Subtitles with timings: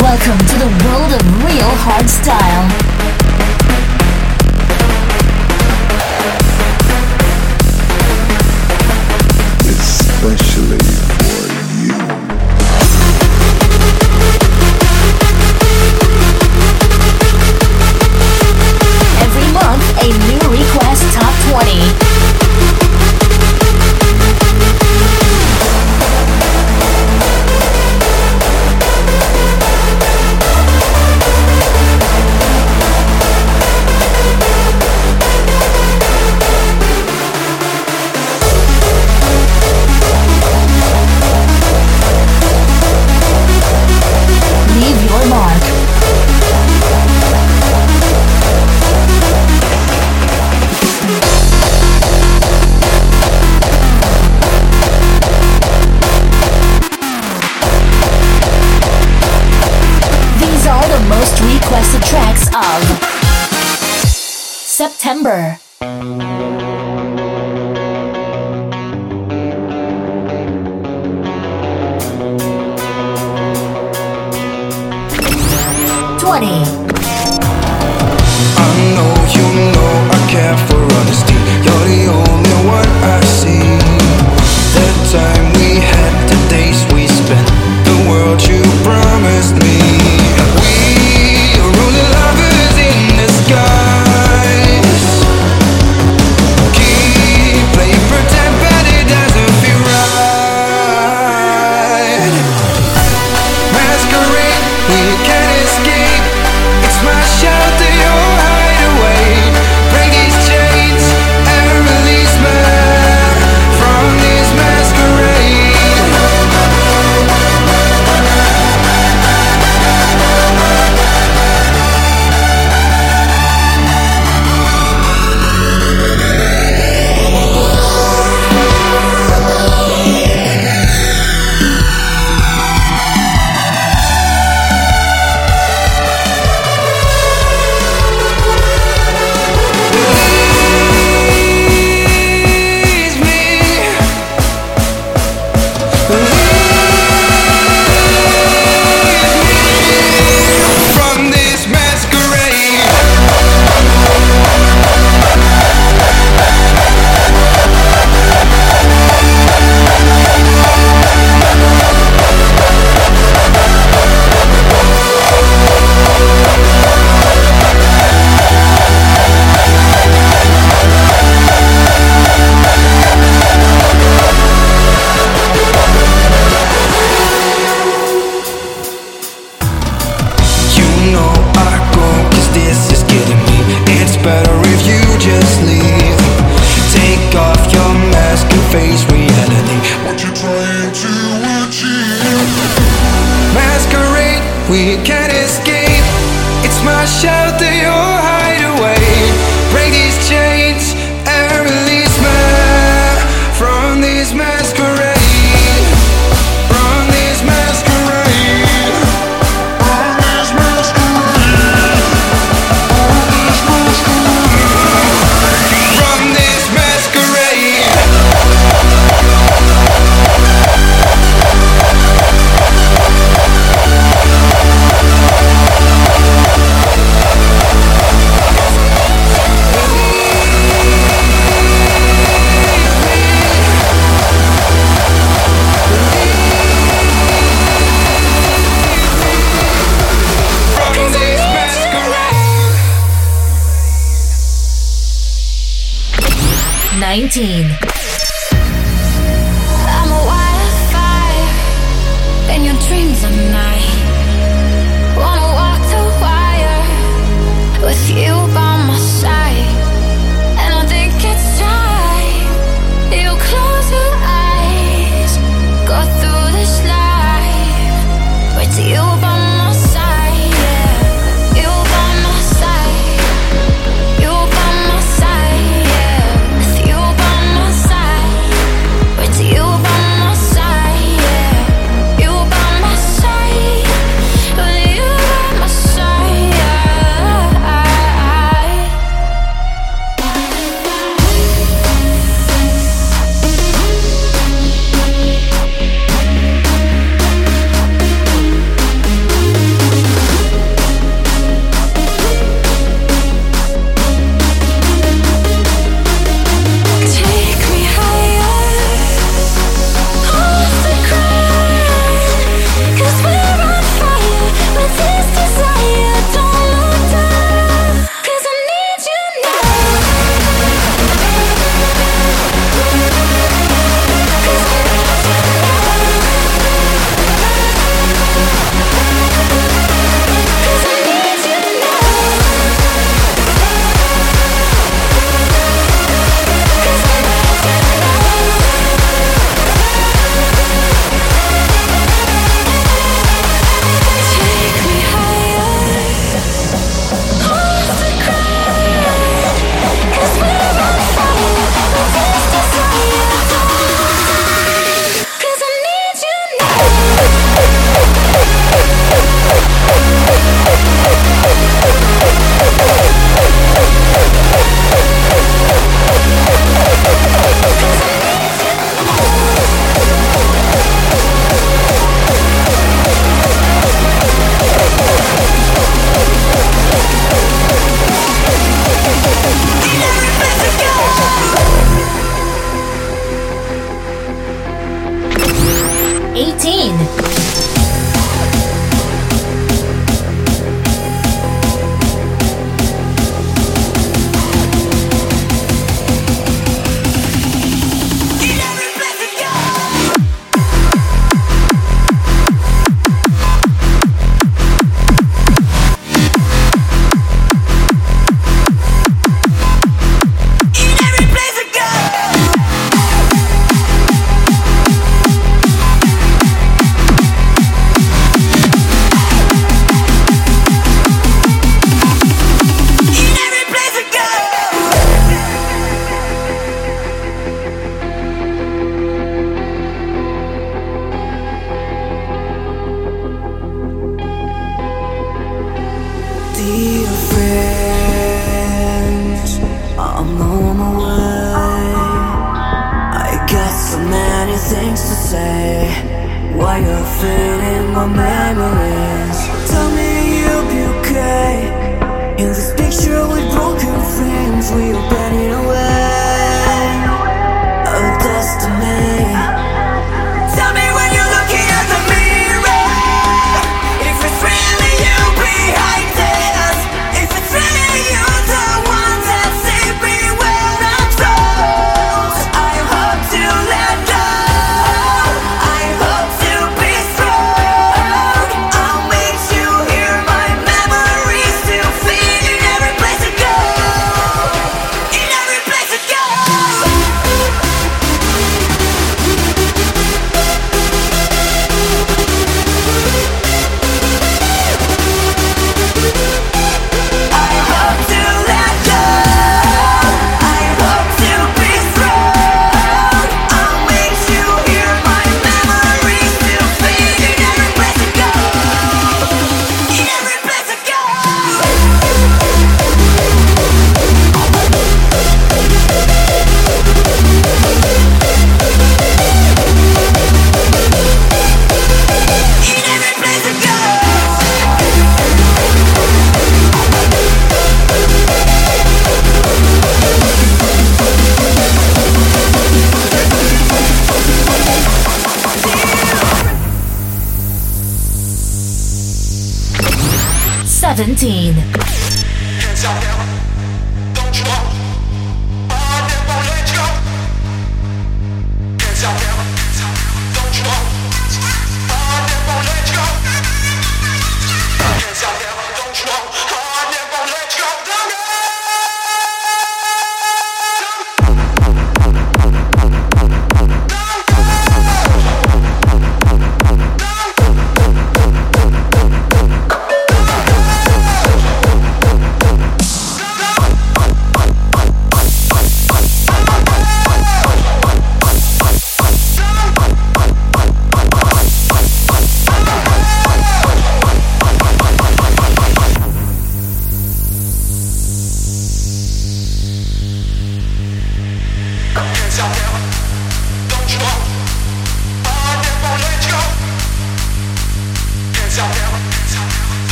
[0.00, 3.23] Welcome to the world of real hardstyle.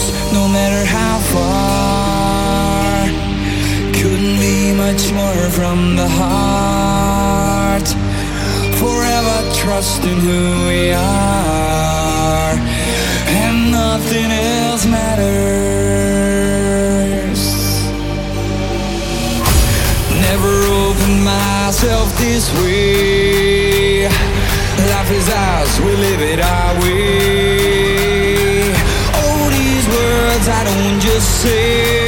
[0.00, 3.06] Close, no matter how far.
[3.92, 7.88] Couldn't be much more from the heart.
[8.78, 12.54] Forever trusting who we are,
[13.42, 15.20] and nothing else matters.
[20.28, 24.08] Never opened myself this way.
[24.92, 27.39] Life is ours, we live it our way.
[31.20, 31.99] você.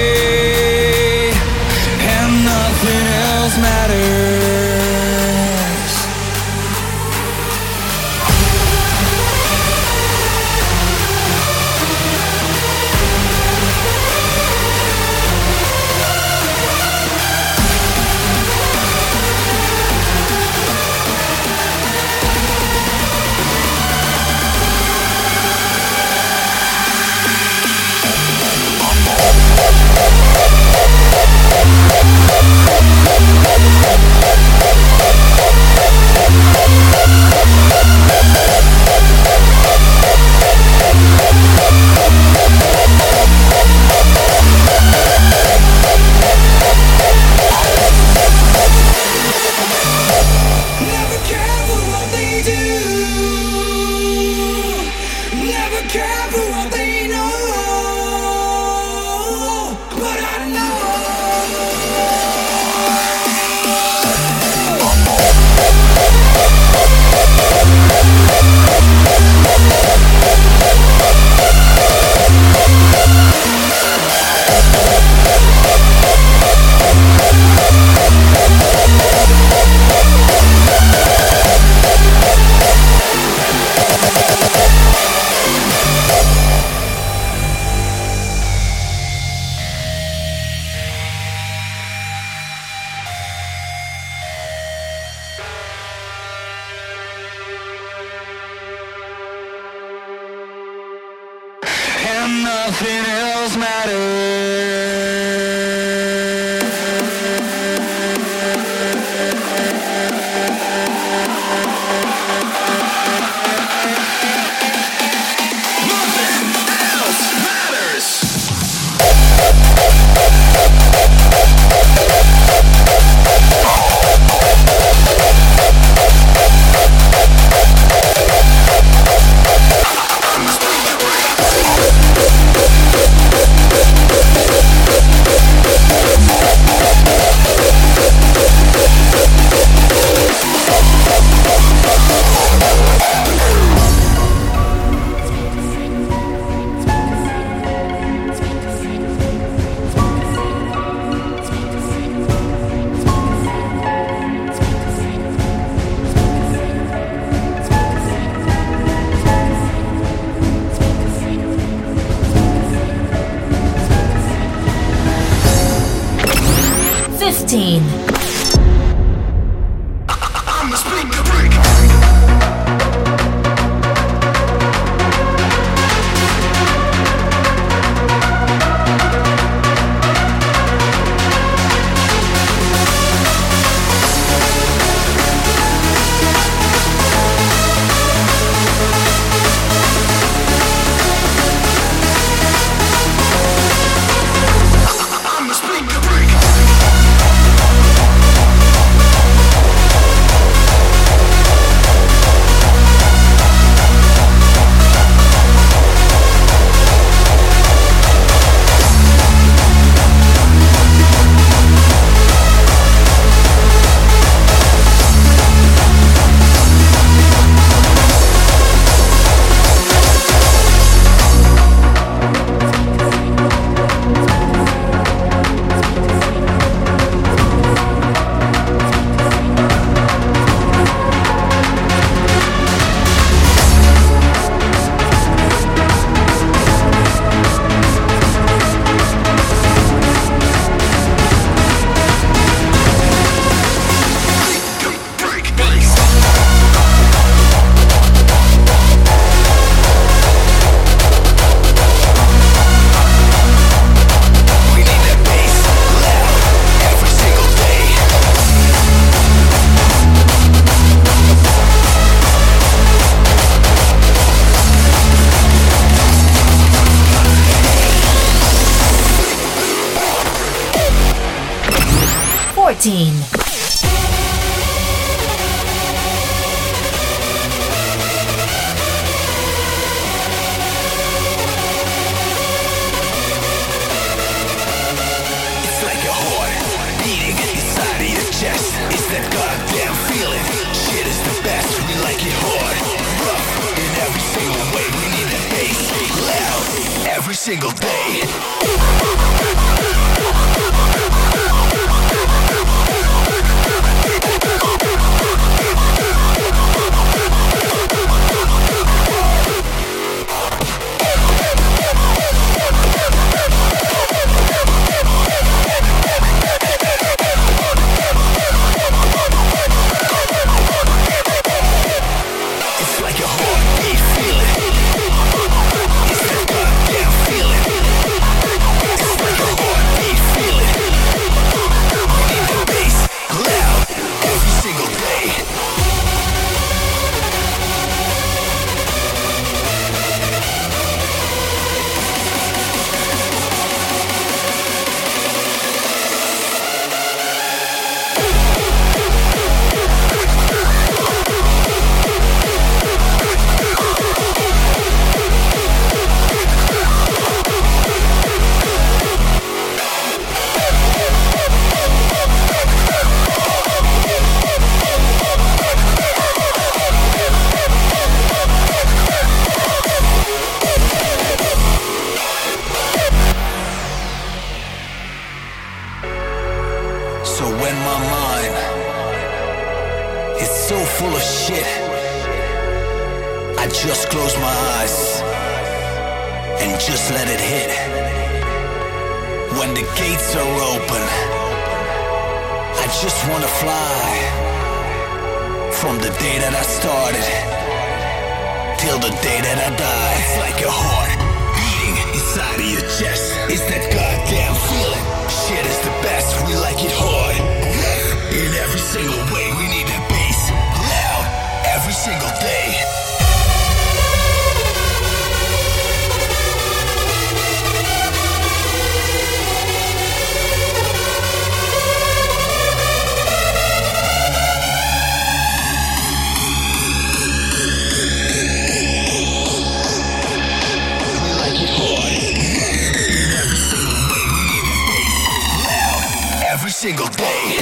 [436.83, 437.62] single day.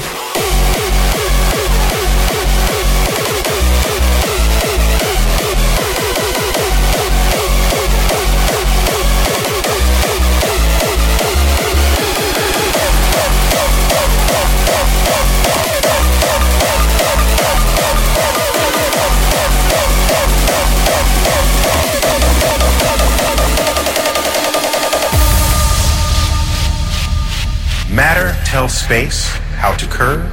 [28.90, 30.26] Space how to curve,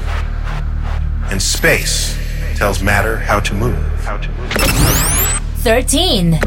[1.29, 2.17] and space
[2.55, 3.77] tells matter how to move.
[5.57, 6.39] 13.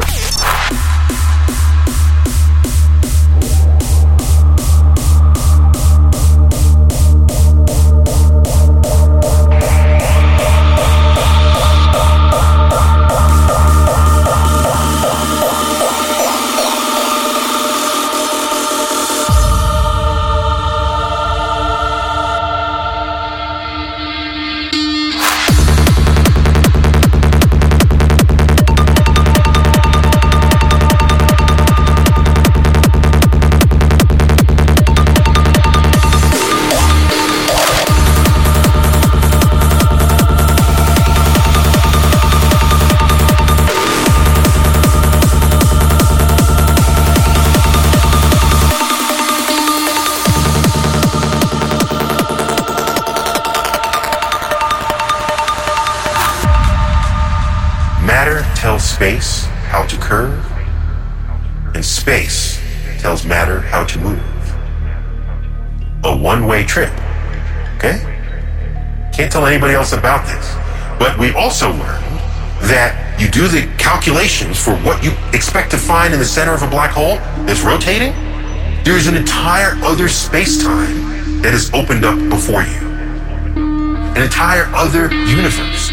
[59.00, 60.44] Space how to curve,
[61.74, 62.60] and space
[62.98, 64.20] tells matter how to move.
[66.04, 66.92] A one way trip.
[67.76, 67.96] Okay?
[69.10, 70.54] Can't tell anybody else about this.
[70.98, 72.04] But we also learned
[72.68, 76.62] that you do the calculations for what you expect to find in the center of
[76.62, 78.12] a black hole that's rotating.
[78.84, 82.86] There is an entire other space time that is opened up before you.
[84.14, 85.90] An entire other universe.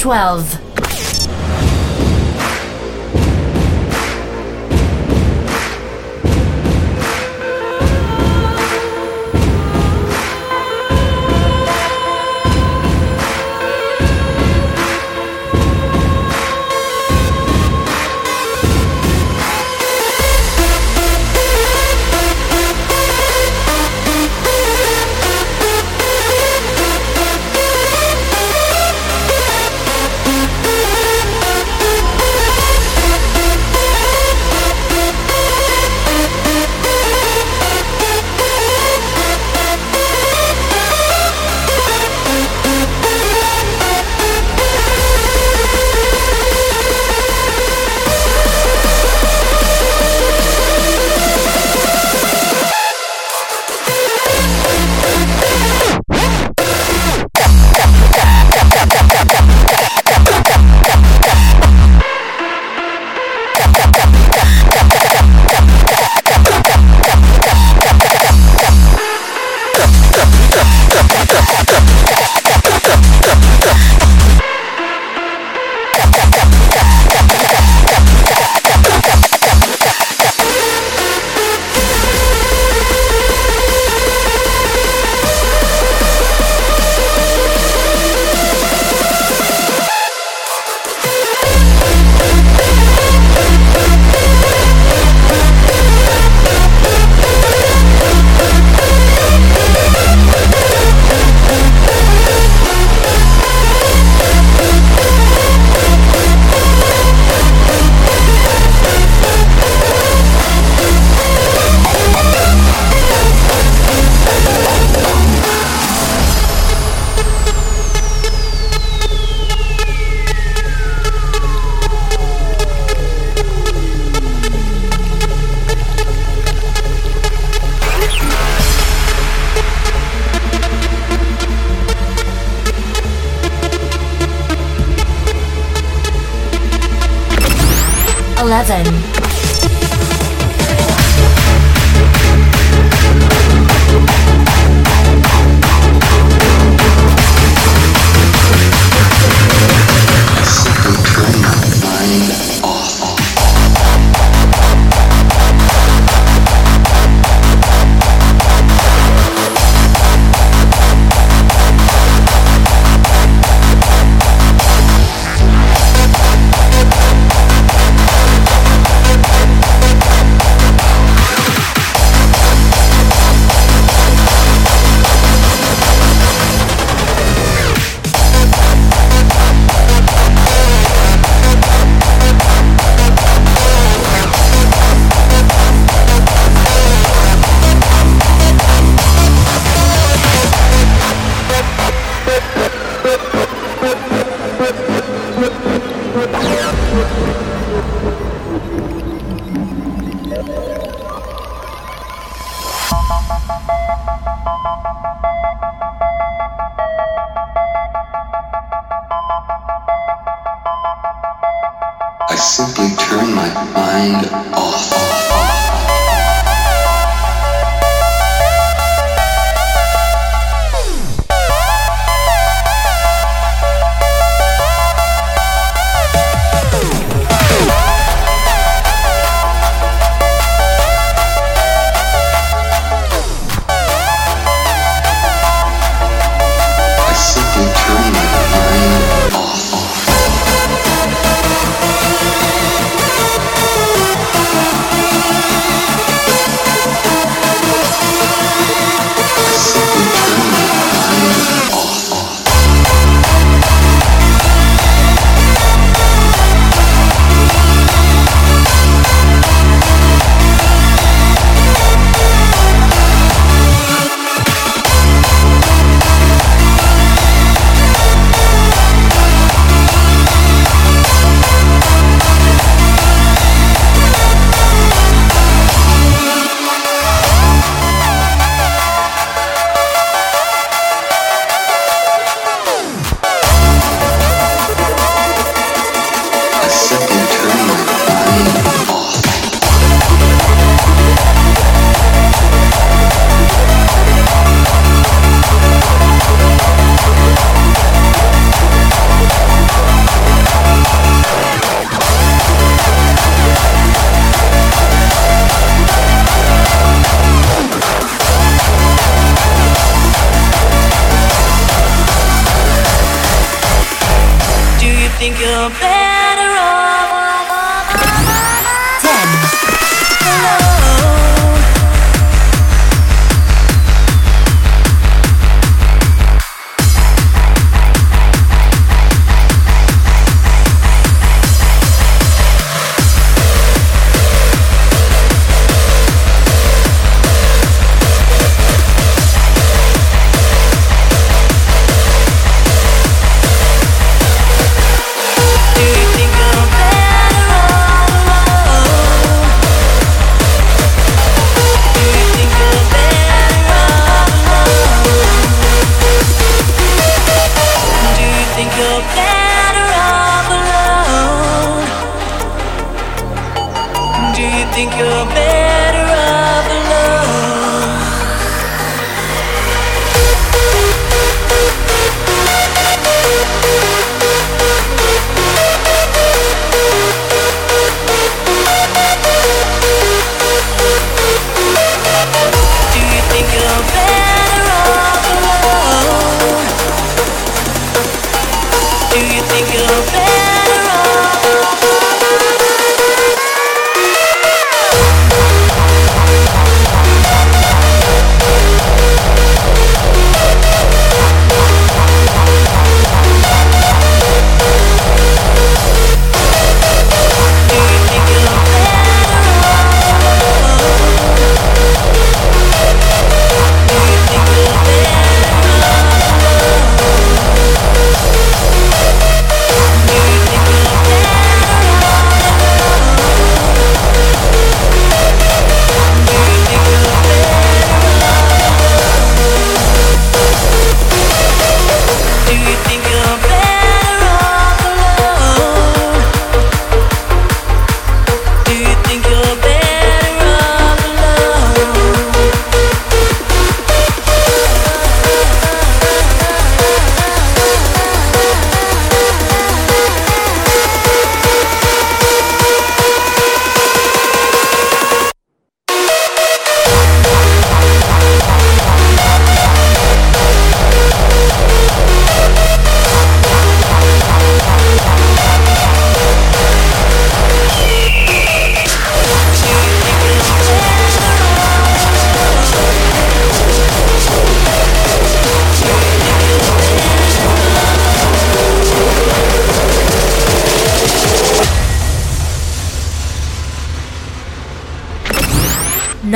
[0.00, 1.09] 12.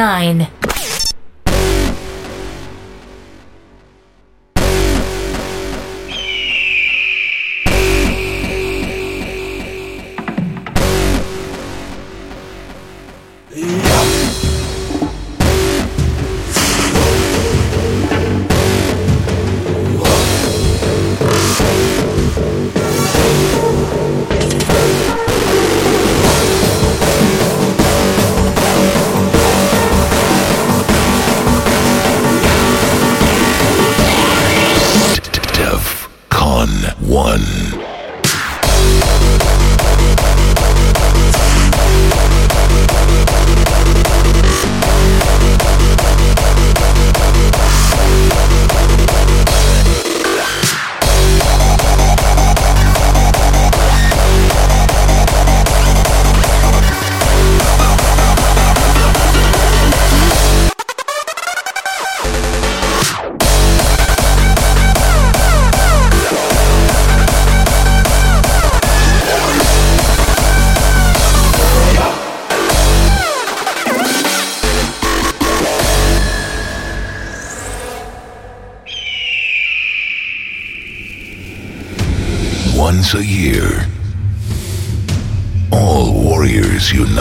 [0.05, 0.54] nine.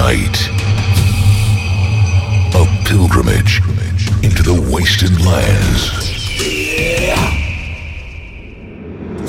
[0.03, 0.37] night.
[2.61, 3.61] A pilgrimage
[4.21, 5.81] into the wasted lands.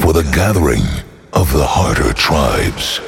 [0.03, 0.87] For the gathering
[1.33, 3.01] of the harder tribes.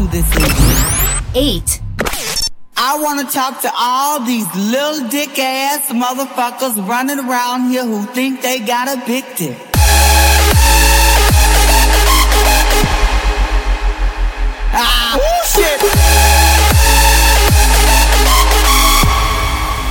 [0.00, 0.80] To this evening.
[1.34, 1.80] 8,
[2.76, 8.04] I want to talk to all these little dick ass motherfuckers running around here who
[8.14, 9.56] think they got a big dick.
[14.72, 15.18] Ah,
[15.52, 15.80] shit!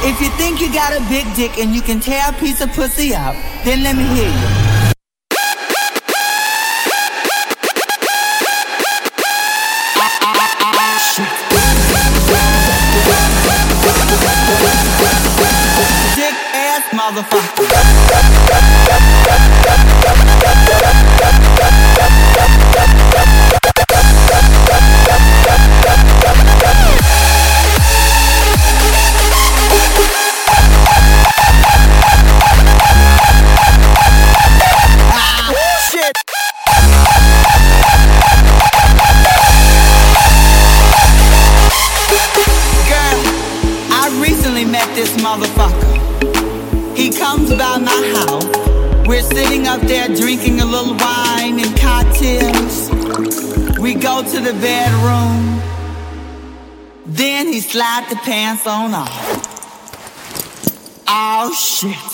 [0.09, 2.71] If you think you got a big dick and you can tear a piece of
[2.73, 4.68] pussy up, then let me hear you.
[17.21, 17.48] Motherfucker.
[54.51, 55.61] The bedroom.
[57.05, 59.09] Then he slide the pants on off.
[61.07, 62.09] Oh shit.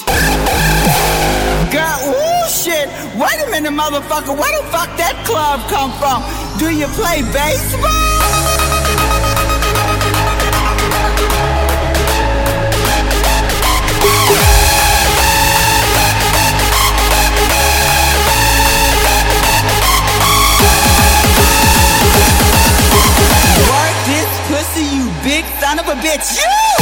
[1.71, 2.87] Girl, ooh shit.
[3.15, 4.37] Wait a minute, motherfucker.
[4.37, 6.23] Where the fuck that club come from?
[6.59, 8.04] Do you play baseball?
[25.25, 26.37] Big son of a bitch.
[26.37, 26.75] You!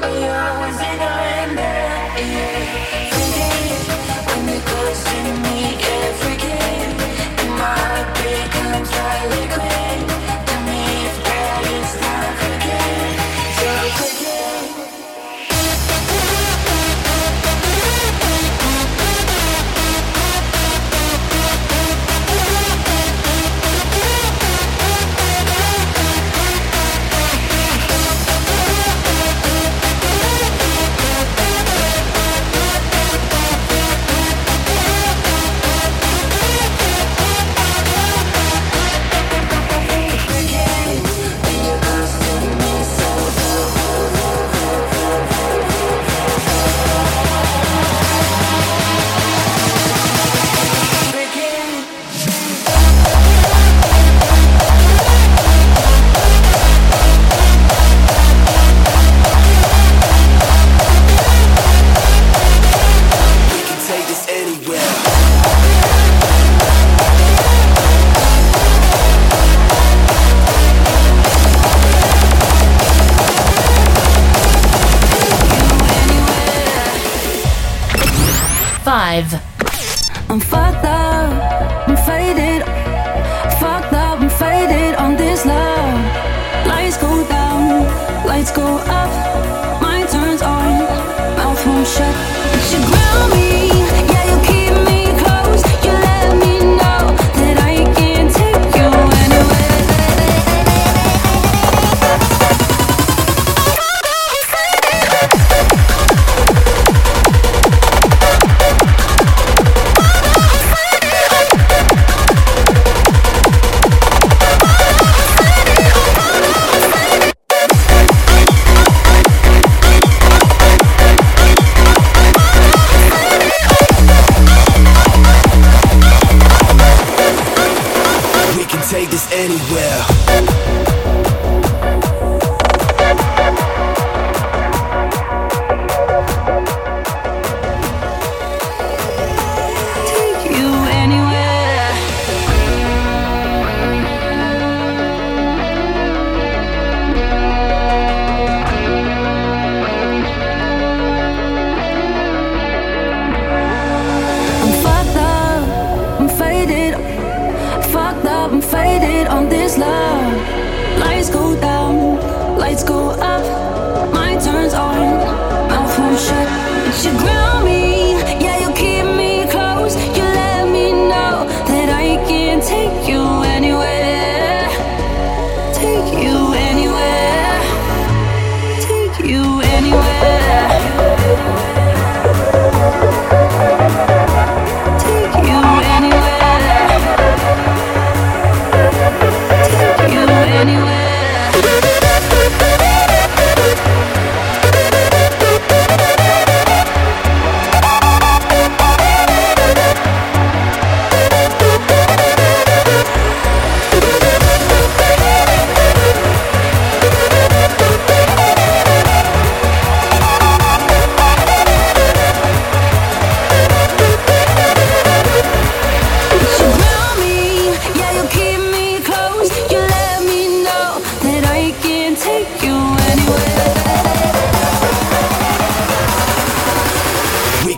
[0.00, 0.22] Thank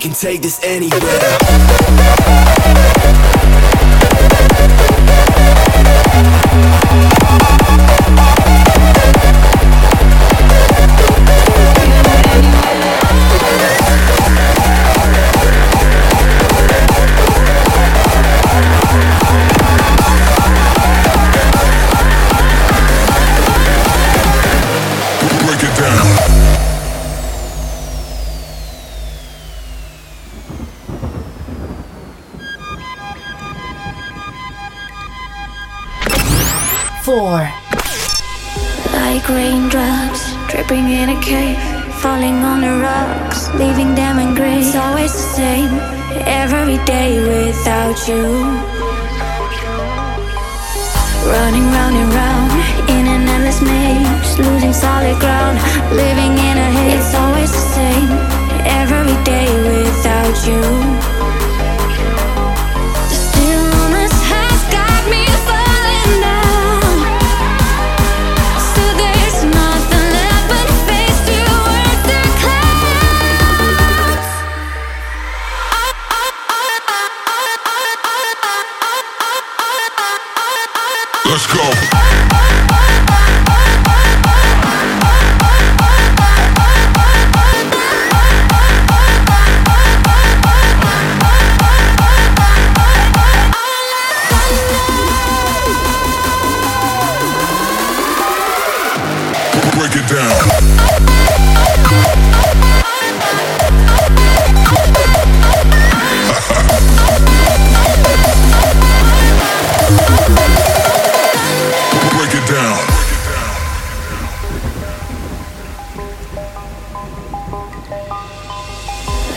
[0.05, 1.01] can take this anywhere.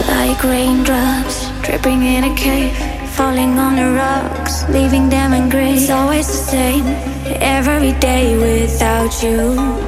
[0.08, 2.76] Like raindrops dripping in a cave,
[3.16, 5.84] falling on the rocks, leaving them in grace.
[5.84, 6.86] It's always the same
[7.42, 9.87] every day without you.